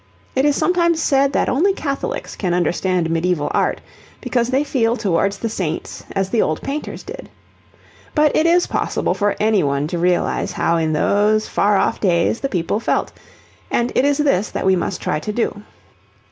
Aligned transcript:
It 0.35 0.45
is 0.45 0.55
sometimes 0.55 0.99
said 0.99 1.31
that 1.33 1.47
only 1.47 1.73
Catholics 1.73 2.35
can 2.35 2.55
understand 2.55 3.11
medieval 3.11 3.51
art, 3.53 3.79
because 4.19 4.49
they 4.49 4.63
feel 4.63 4.97
towards 4.97 5.37
the 5.37 5.47
saints 5.47 6.03
as 6.13 6.31
the 6.31 6.41
old 6.41 6.59
painters 6.63 7.03
did. 7.03 7.29
But 8.15 8.35
it 8.35 8.47
is 8.47 8.65
possible 8.65 9.13
for 9.13 9.35
any 9.39 9.61
one 9.61 9.85
to 9.89 9.99
realize 9.99 10.53
how 10.53 10.77
in 10.77 10.91
those 10.93 11.47
far 11.47 11.77
off 11.77 11.99
days 12.01 12.39
the 12.39 12.49
people 12.49 12.79
felt, 12.79 13.11
and 13.69 13.91
it 13.93 14.03
is 14.03 14.17
this 14.17 14.49
that 14.49 14.65
we 14.65 14.75
must 14.75 15.01
try 15.01 15.19
to 15.19 15.31
do. 15.31 15.61